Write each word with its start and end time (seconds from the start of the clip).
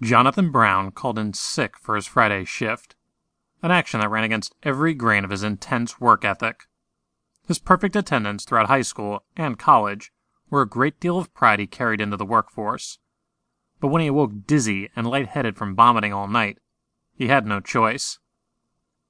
Jonathon 0.00 0.50
Browne 0.50 0.92
called 0.92 1.18
in 1.18 1.32
sick 1.32 1.76
for 1.76 1.96
his 1.96 2.06
Friday 2.06 2.44
shift, 2.44 2.94
an 3.62 3.70
action 3.70 4.00
that 4.00 4.08
ran 4.08 4.24
against 4.24 4.54
every 4.62 4.94
grain 4.94 5.24
of 5.24 5.30
his 5.30 5.42
intense 5.42 6.00
work 6.00 6.24
ethic. 6.24 6.68
His 7.46 7.58
perfect 7.58 7.96
attendance 7.96 8.44
throughout 8.44 8.68
high 8.68 8.82
school 8.82 9.24
and 9.36 9.58
college 9.58 10.12
were 10.50 10.62
a 10.62 10.68
great 10.68 11.00
deal 11.00 11.18
of 11.18 11.34
pride 11.34 11.58
he 11.58 11.66
carried 11.66 12.00
into 12.00 12.16
the 12.16 12.24
workforce. 12.24 12.98
But 13.80 13.88
when 13.88 14.02
he 14.02 14.08
awoke 14.08 14.46
dizzy 14.46 14.90
and 14.94 15.06
lightheaded 15.06 15.56
from 15.56 15.74
vomiting 15.74 16.12
all 16.12 16.28
night, 16.28 16.58
he 17.12 17.28
had 17.28 17.46
no 17.46 17.60
choice. 17.60 18.18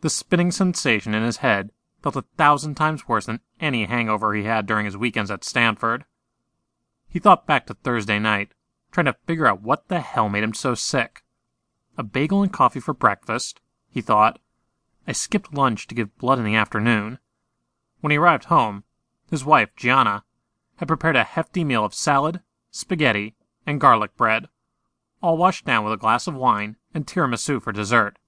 The 0.00 0.10
spinning 0.10 0.50
sensation 0.50 1.14
in 1.14 1.22
his 1.22 1.38
head 1.38 1.70
felt 2.02 2.16
a 2.16 2.24
thousand 2.38 2.76
times 2.76 3.06
worse 3.06 3.26
than 3.26 3.40
any 3.60 3.84
hangover 3.84 4.32
he 4.32 4.44
had 4.44 4.64
during 4.66 4.86
his 4.86 4.96
weekends 4.96 5.30
at 5.30 5.44
Stanford. 5.44 6.04
He 7.08 7.18
thought 7.18 7.46
back 7.46 7.66
to 7.66 7.74
Thursday 7.74 8.18
night, 8.18 8.52
trying 8.90 9.06
to 9.06 9.16
figure 9.26 9.46
out 9.46 9.62
what 9.62 9.88
the 9.88 10.00
hell 10.00 10.28
made 10.28 10.42
him 10.42 10.54
so 10.54 10.74
sick. 10.74 11.22
A 11.96 12.02
bagel 12.02 12.42
and 12.42 12.52
coffee 12.52 12.80
for 12.80 12.94
breakfast, 12.94 13.60
he 13.90 14.00
thought. 14.00 14.38
I 15.06 15.12
skipped 15.12 15.54
lunch 15.54 15.86
to 15.88 15.94
give 15.94 16.16
blood 16.18 16.38
in 16.38 16.44
the 16.44 16.56
afternoon. 16.56 17.18
When 18.00 18.10
he 18.10 18.18
arrived 18.18 18.44
home, 18.44 18.84
his 19.30 19.44
wife, 19.44 19.74
Gianna, 19.76 20.24
had 20.76 20.88
prepared 20.88 21.16
a 21.16 21.24
hefty 21.24 21.62
meal 21.64 21.84
of 21.84 21.94
salad, 21.94 22.40
spaghetti, 22.70 23.36
and 23.66 23.80
garlic 23.80 24.16
bread, 24.16 24.48
all 25.22 25.36
washed 25.36 25.66
down 25.66 25.84
with 25.84 25.92
a 25.92 25.98
glass 25.98 26.26
of 26.26 26.34
wine 26.34 26.76
and 26.94 27.06
tiramisu 27.06 27.60
for 27.60 27.72
dessert. 27.72 28.18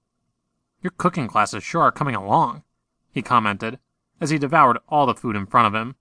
Your 0.81 0.91
cooking 0.91 1.27
classes 1.27 1.63
sure 1.63 1.81
are 1.81 1.91
coming 1.91 2.15
along, 2.15 2.63
he 3.11 3.21
commented 3.21 3.79
as 4.21 4.29
he 4.29 4.37
devoured 4.37 4.77
all 4.87 5.05
the 5.05 5.15
food 5.15 5.35
in 5.35 5.45
front 5.45 5.67
of 5.67 5.79
him, 5.79 5.95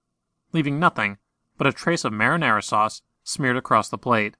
leaving 0.53 0.79
nothing 0.79 1.19
but 1.57 1.67
a 1.67 1.73
trace 1.73 2.05
of 2.05 2.13
marinara 2.13 2.63
sauce 2.63 3.03
smeared 3.25 3.57
across 3.57 3.89
the 3.89 3.99
plate. 3.99 4.37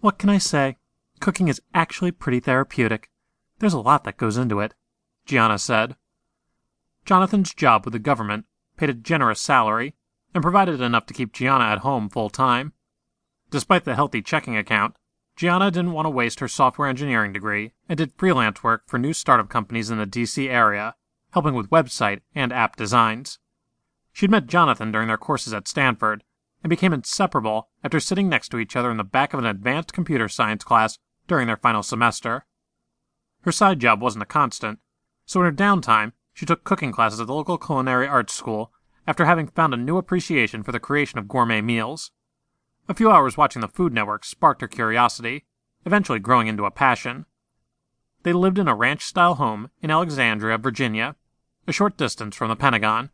What 0.00 0.18
can 0.18 0.30
I 0.30 0.38
say? 0.38 0.78
Cooking 1.20 1.48
is 1.48 1.60
actually 1.74 2.10
pretty 2.10 2.40
therapeutic. 2.40 3.10
There's 3.58 3.74
a 3.74 3.80
lot 3.80 4.04
that 4.04 4.16
goes 4.16 4.38
into 4.38 4.60
it, 4.60 4.72
Gianna 5.26 5.58
said. 5.58 5.96
Jonathon's 7.04 7.52
job 7.52 7.84
with 7.84 7.92
the 7.92 7.98
government 7.98 8.46
paid 8.78 8.88
a 8.88 8.94
generous 8.94 9.42
salary 9.42 9.94
and 10.32 10.42
provided 10.42 10.80
enough 10.80 11.04
to 11.06 11.14
keep 11.14 11.34
Gianna 11.34 11.64
at 11.64 11.78
home 11.78 12.08
full 12.08 12.30
time. 12.30 12.72
Despite 13.50 13.84
the 13.84 13.94
healthy 13.94 14.22
checking 14.22 14.56
account, 14.56 14.96
Gianna 15.36 15.70
didn't 15.70 15.92
want 15.92 16.06
to 16.06 16.10
waste 16.10 16.40
her 16.40 16.48
software 16.48 16.88
engineering 16.88 17.34
degree 17.34 17.72
and 17.86 17.98
did 17.98 18.14
freelance 18.16 18.62
work 18.62 18.84
for 18.86 18.98
new 18.98 19.12
startup 19.12 19.50
companies 19.50 19.90
in 19.90 19.98
the 19.98 20.06
DC 20.06 20.48
area, 20.48 20.94
helping 21.32 21.52
with 21.52 21.68
website 21.68 22.20
and 22.34 22.54
app 22.54 22.76
designs. 22.76 23.38
She'd 24.14 24.30
met 24.30 24.46
Jonathon 24.46 24.92
during 24.92 25.08
their 25.08 25.18
courses 25.18 25.52
at 25.52 25.68
Stanford 25.68 26.24
and 26.62 26.70
became 26.70 26.92
inseparable 26.92 27.68
after 27.82 28.00
sitting 28.00 28.28
next 28.28 28.48
to 28.50 28.58
each 28.58 28.76
other 28.76 28.90
in 28.90 28.96
the 28.96 29.04
back 29.04 29.32
of 29.32 29.38
an 29.38 29.46
advanced 29.46 29.92
computer 29.92 30.28
science 30.28 30.64
class 30.64 30.98
during 31.26 31.46
their 31.46 31.56
final 31.56 31.82
semester. 31.82 32.44
Her 33.42 33.52
side 33.52 33.80
job 33.80 34.02
wasn't 34.02 34.22
a 34.22 34.26
constant, 34.26 34.78
so 35.24 35.40
in 35.40 35.46
her 35.46 35.52
downtime, 35.52 36.12
she 36.34 36.46
took 36.46 36.64
cooking 36.64 36.92
classes 36.92 37.20
at 37.20 37.26
the 37.26 37.34
local 37.34 37.58
culinary 37.58 38.06
arts 38.06 38.34
school 38.34 38.72
after 39.06 39.24
having 39.24 39.46
found 39.46 39.72
a 39.72 39.78
new 39.78 39.96
appreciation 39.96 40.62
for 40.62 40.72
the 40.72 40.80
creation 40.80 41.18
of 41.18 41.28
gourmet 41.28 41.60
meals. 41.60 42.10
A 42.88 42.94
few 42.94 43.10
hours 43.10 43.36
watching 43.36 43.60
the 43.60 43.68
Food 43.68 43.92
Network 43.92 44.24
sparked 44.24 44.60
her 44.60 44.68
curiosity, 44.68 45.46
eventually 45.86 46.18
growing 46.18 46.46
into 46.46 46.64
a 46.64 46.70
passion. 46.70 47.26
They 48.22 48.32
lived 48.32 48.58
in 48.58 48.68
a 48.68 48.74
ranch 48.74 49.04
style 49.04 49.36
home 49.36 49.70
in 49.80 49.90
Alexandria, 49.90 50.58
Virginia, 50.58 51.16
a 51.66 51.72
short 51.72 51.96
distance 51.96 52.36
from 52.36 52.48
the 52.48 52.56
Pentagon, 52.56 53.10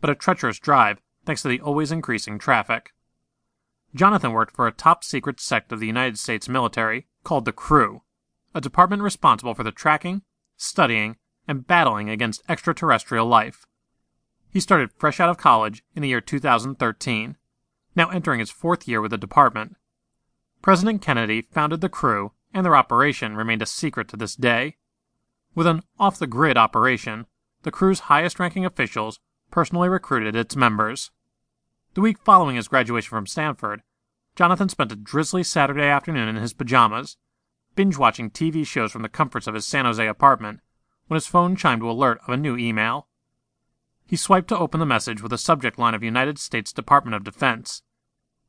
but 0.00 0.10
a 0.10 0.14
treacherous 0.14 0.58
drive 0.58 1.00
thanks 1.24 1.42
to 1.42 1.48
the 1.48 1.60
always 1.60 1.92
increasing 1.92 2.38
traffic. 2.38 2.92
Jonathon 3.94 4.32
worked 4.32 4.54
for 4.54 4.66
a 4.66 4.72
top 4.72 5.02
secret 5.02 5.40
sect 5.40 5.72
of 5.72 5.80
the 5.80 5.86
United 5.86 6.18
States 6.18 6.48
military 6.48 7.06
called 7.24 7.44
the 7.44 7.52
Crew, 7.52 8.02
a 8.54 8.60
department 8.60 9.02
responsible 9.02 9.54
for 9.54 9.64
the 9.64 9.72
tracking, 9.72 10.22
studying, 10.56 11.16
and 11.48 11.66
battling 11.66 12.08
against 12.08 12.42
extraterrestrial 12.48 13.26
life. 13.26 13.66
He 14.52 14.60
started 14.60 14.92
fresh 14.92 15.20
out 15.20 15.28
of 15.28 15.38
college 15.38 15.82
in 15.94 16.02
the 16.02 16.08
year 16.08 16.20
2013, 16.20 17.36
now 17.94 18.10
entering 18.10 18.40
his 18.40 18.50
fourth 18.50 18.86
year 18.86 19.00
with 19.00 19.10
the 19.10 19.18
department. 19.18 19.76
President 20.62 21.02
Kennedy 21.02 21.48
founded 21.52 21.80
the 21.80 21.88
Crew, 21.88 22.32
and 22.52 22.64
their 22.64 22.76
operation 22.76 23.36
remained 23.36 23.62
a 23.62 23.66
secret 23.66 24.08
to 24.08 24.16
this 24.16 24.36
day. 24.36 24.76
With 25.54 25.66
an 25.66 25.82
off 25.98 26.18
the 26.18 26.26
grid 26.26 26.56
operation, 26.56 27.26
the 27.62 27.70
Crew's 27.70 28.00
highest 28.00 28.38
ranking 28.38 28.64
officials 28.64 29.20
personally 29.50 29.88
recruited 29.88 30.36
its 30.36 30.56
members. 30.56 31.10
The 31.94 32.00
week 32.00 32.18
following 32.18 32.56
his 32.56 32.68
graduation 32.68 33.10
from 33.10 33.26
Stanford, 33.26 33.82
Jonathon 34.36 34.68
spent 34.68 34.92
a 34.92 34.96
drizzly 34.96 35.42
Saturday 35.42 35.86
afternoon 35.86 36.28
in 36.28 36.36
his 36.36 36.52
pajamas, 36.52 37.16
binge 37.74 37.96
watching 37.96 38.30
TV 38.30 38.66
shows 38.66 38.92
from 38.92 39.02
the 39.02 39.08
comforts 39.08 39.46
of 39.46 39.54
his 39.54 39.66
San 39.66 39.84
Jose 39.84 40.06
apartment, 40.06 40.60
when 41.08 41.16
his 41.16 41.26
phone 41.26 41.56
chimed 41.56 41.82
to 41.82 41.90
alert 41.90 42.20
of 42.26 42.32
a 42.32 42.36
new 42.36 42.56
email. 42.56 43.08
He 44.06 44.16
swiped 44.16 44.48
to 44.48 44.58
open 44.58 44.80
the 44.80 44.86
message 44.86 45.22
with 45.22 45.32
a 45.32 45.38
subject 45.38 45.78
line 45.78 45.94
of 45.94 46.02
United 46.02 46.38
States 46.38 46.72
Department 46.72 47.14
of 47.14 47.24
Defense. 47.24 47.82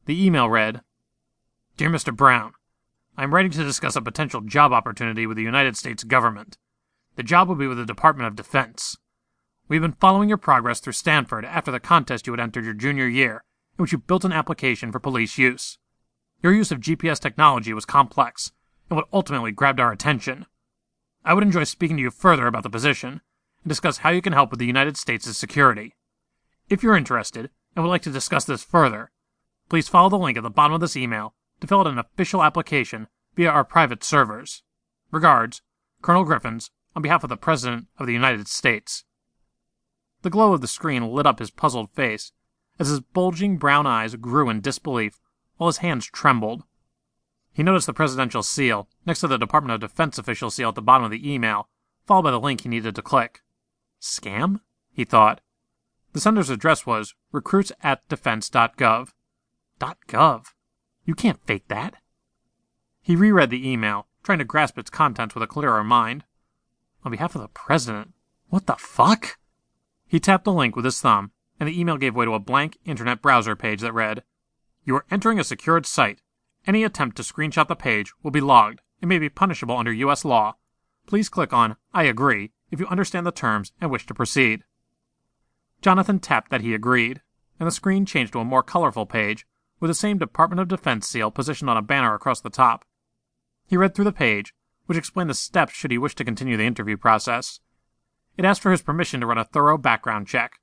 The 0.06 0.26
email 0.26 0.50
read 0.50 0.82
Dear 1.78 1.90
Mr. 1.90 2.16
Browne, 2.16 2.54
I 3.18 3.24
am 3.24 3.34
writing 3.34 3.52
to 3.52 3.64
discuss 3.64 3.96
a 3.96 4.02
potential 4.02 4.42
job 4.42 4.72
opportunity 4.72 5.28
with 5.28 5.38
the 5.38 5.44
United 5.44 5.78
States 5.78 6.04
government. 6.04 6.58
The 7.16 7.24
job 7.24 7.48
will 7.48 7.56
be 7.56 7.68
with 7.68 7.78
the 7.78 7.86
Department 7.86 8.28
of 8.28 8.36
Defense. 8.36 8.98
We 9.72 9.78
have 9.78 9.84
been 9.84 9.94
following 10.02 10.28
your 10.28 10.38
progress 10.38 10.82
through 10.82 10.92
Stanford 10.92 11.46
after 11.46 11.72
the 11.72 11.80
contest 11.80 12.28
you 12.28 12.34
had 12.34 12.42
entered 12.42 12.66
your 12.66 12.74
junior 12.74 13.08
year, 13.08 13.46
in 13.78 13.84
which 13.84 13.94
you 13.94 14.00
built 14.00 14.26
an 14.26 14.34
application 14.34 14.92
for 14.92 15.00
police 15.00 15.38
use. 15.38 15.78
Your 16.44 16.52
use 16.52 16.74
of 16.74 16.82
GPS 16.82 17.22
technology 17.22 17.72
was 17.72 17.86
complex, 17.86 18.52
and 18.90 18.98
what 18.98 19.08
ultimately 19.14 19.54
grabbed 19.54 19.80
our 19.80 19.94
attention. 19.94 20.46
I 21.24 21.34
would 21.34 21.46
enjoy 21.46 21.64
speaking 21.64 21.96
to 21.96 22.04
you 22.04 22.12
further 22.12 22.48
about 22.48 22.64
the 22.64 22.70
position, 22.70 23.22
and 23.64 23.70
discuss 23.70 24.00
how 24.00 24.10
you 24.10 24.22
can 24.22 24.34
help 24.34 24.50
with 24.50 24.60
the 24.60 24.66
United 24.66 24.98
States' 24.98 25.38
security. 25.38 25.96
If 26.68 26.84
you're 26.84 26.98
interested, 26.98 27.50
and 27.74 27.86
would 27.86 27.92
like 27.92 28.02
to 28.02 28.12
discuss 28.12 28.44
this 28.44 28.66
further, 28.66 29.10
please 29.70 29.88
follow 29.88 30.10
the 30.10 30.18
link 30.18 30.36
at 30.38 30.44
the 30.44 30.50
bottom 30.50 30.74
of 30.74 30.82
this 30.82 30.98
email 30.98 31.34
to 31.62 31.68
fill 31.68 31.80
out 31.80 31.88
an 31.88 31.98
official 31.98 32.44
application 32.44 33.08
via 33.38 33.50
our 33.50 33.64
private 33.64 34.04
servers. 34.04 34.64
Regards, 35.12 35.62
Colonel 36.02 36.26
Griffins, 36.26 36.72
on 36.94 37.02
behalf 37.02 37.24
of 37.24 37.30
the 37.30 37.38
President 37.38 37.88
of 37.98 38.06
the 38.06 38.12
United 38.12 38.50
States. 38.50 39.06
The 40.22 40.30
glow 40.30 40.54
of 40.54 40.62
the 40.62 40.68
screen 40.68 41.08
lit 41.12 41.26
up 41.26 41.40
his 41.40 41.52
puzzled 41.52 41.92
face 41.92 42.32
as 42.80 42.88
his 42.88 43.00
bulging 43.00 43.58
brown 43.58 43.88
eyes 43.88 44.16
grew 44.16 44.50
in 44.50 44.62
disbelief 44.62 45.20
while 45.58 45.70
his 45.70 45.78
hands 45.78 46.06
trembled. 46.06 46.64
He 47.54 47.64
noticed 47.64 47.88
the 47.88 47.94
presidential 47.94 48.44
seal 48.44 48.88
next 49.06 49.20
to 49.22 49.28
the 49.28 49.38
Department 49.38 49.74
of 49.74 49.90
Defense 49.90 50.18
official 50.18 50.50
seal 50.50 50.70
at 50.70 50.76
the 50.76 50.82
bottom 50.82 51.06
of 51.06 51.12
the 51.12 51.32
email, 51.32 51.68
followed 52.06 52.24
by 52.24 52.32
the 52.32 52.40
link 52.40 52.62
he 52.62 52.70
needed 52.70 52.96
to 52.96 53.02
click. 53.02 53.42
Scam? 54.02 54.62
He 54.92 55.04
thought. 55.04 55.42
The 56.14 56.20
sender's 56.20 56.50
address 56.50 56.86
was 56.86 57.14
recruits 57.32 57.72
at 57.84 58.08
defense.gov. 58.10 59.10
.gov? 59.80 60.46
You 61.06 61.16
can't 61.16 61.46
fake 61.46 61.68
that. 61.68 61.96
He 63.02 63.16
reread 63.16 63.50
the 63.50 63.68
email, 63.68 64.08
trying 64.24 64.40
to 64.40 64.46
grasp 64.46 64.78
its 64.78 64.90
contents 64.90 65.36
with 65.36 65.44
a 65.44 65.48
clearer 65.48 65.84
mind. 65.84 66.24
On 67.04 67.12
behalf 67.12 67.36
of 67.36 67.42
the 67.42 67.48
president, 67.48 68.14
what 68.50 68.68
the 68.68 68.76
fuck? 68.76 69.38
He 70.12 70.20
tapped 70.20 70.44
the 70.44 70.52
link 70.52 70.76
with 70.76 70.84
his 70.84 71.00
thumb, 71.00 71.32
and 71.58 71.70
the 71.70 71.80
email 71.80 71.96
gave 71.96 72.18
way 72.18 72.26
to 72.26 72.34
a 72.34 72.40
blank 72.40 72.78
internet 72.84 73.22
browser 73.22 73.56
page 73.56 73.80
that 73.80 73.94
read 73.94 74.26
You 74.84 74.98
are 74.98 75.06
entering 75.10 75.40
a 75.40 75.44
secured 75.46 75.86
site. 75.86 76.22
Any 76.68 76.84
attempt 76.84 77.16
to 77.16 77.24
screenshot 77.24 77.70
the 77.70 77.78
page 77.78 78.12
will 78.22 78.30
be 78.30 78.42
logged 78.42 78.82
and 79.02 79.08
may 79.08 79.20
be 79.20 79.30
punishable 79.30 79.78
under 79.78 79.94
U.S. 79.94 80.26
law. 80.26 80.58
Please 81.08 81.30
click 81.30 81.54
on 81.54 81.78
I 81.94 82.04
agree 82.04 82.52
if 82.72 82.82
you 82.82 82.88
understand 82.88 83.26
the 83.26 83.32
terms 83.32 83.72
and 83.80 83.90
wish 83.90 84.06
to 84.08 84.14
proceed. 84.14 84.66
Jonathon 85.82 86.20
tapped 86.20 86.52
that 86.52 86.60
he 86.60 86.74
agreed, 86.74 87.22
and 87.58 87.66
the 87.66 87.72
screen 87.72 88.06
changed 88.06 88.34
to 88.34 88.40
a 88.40 88.44
more 88.44 88.64
colorful 88.64 89.06
page 89.06 89.48
with 89.80 89.88
the 89.88 89.96
same 89.96 90.18
Department 90.18 90.60
of 90.60 90.68
Defense 90.68 91.08
seal 91.08 91.32
positioned 91.32 91.70
on 91.70 91.78
a 91.78 91.82
banner 91.82 92.14
across 92.14 92.42
the 92.42 92.50
top. 92.50 92.84
He 93.66 93.78
read 93.78 93.96
through 93.96 94.04
the 94.04 94.12
page, 94.12 94.54
which 94.88 94.98
explained 94.98 95.30
the 95.30 95.36
steps 95.36 95.72
should 95.72 95.92
he 95.92 95.98
wish 95.98 96.16
to 96.16 96.26
continue 96.26 96.58
the 96.58 96.66
interview 96.66 96.98
process. 96.98 97.62
It 98.38 98.46
asked 98.46 98.62
for 98.62 98.72
his 98.72 98.82
permission 98.82 99.20
to 99.20 99.26
run 99.26 99.38
a 99.38 99.46
thorough 99.46 99.78
background 99.78 100.28
check, 100.28 100.60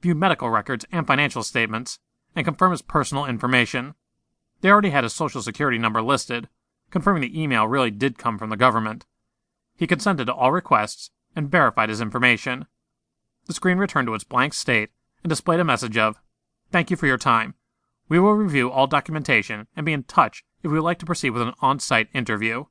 view 0.00 0.14
medical 0.14 0.50
records 0.50 0.84
and 0.92 1.06
financial 1.06 1.42
statements, 1.42 1.98
and 2.34 2.44
confirm 2.44 2.72
his 2.72 2.82
personal 2.82 3.26
information. 3.26 3.94
They 4.60 4.70
already 4.70 4.90
had 4.90 5.04
his 5.04 5.12
social 5.12 5.42
security 5.42 5.78
number 5.78 6.02
listed, 6.02 6.48
confirming 6.90 7.22
the 7.22 7.40
email 7.40 7.66
really 7.66 7.90
did 7.90 8.18
come 8.18 8.38
from 8.38 8.50
the 8.50 8.56
government. 8.56 9.06
He 9.76 9.86
consented 9.86 10.26
to 10.26 10.34
all 10.34 10.52
requests 10.52 11.10
and 11.34 11.50
verified 11.50 11.88
his 11.88 12.00
information. 12.00 12.66
The 13.46 13.54
screen 13.54 13.78
returned 13.78 14.06
to 14.06 14.14
its 14.14 14.24
blank 14.24 14.54
state 14.54 14.90
and 15.22 15.28
displayed 15.28 15.60
a 15.60 15.64
message 15.64 15.98
of 15.98 16.20
Thank 16.70 16.90
you 16.90 16.96
for 16.96 17.06
your 17.06 17.18
time. 17.18 17.54
We 18.08 18.18
will 18.18 18.34
review 18.34 18.70
all 18.70 18.86
documentation 18.86 19.66
and 19.76 19.86
be 19.86 19.92
in 19.92 20.04
touch 20.04 20.44
if 20.62 20.70
we 20.70 20.78
would 20.78 20.84
like 20.84 20.98
to 20.98 21.06
proceed 21.06 21.30
with 21.30 21.42
an 21.42 21.54
on 21.60 21.78
site 21.78 22.08
interview. 22.12 22.64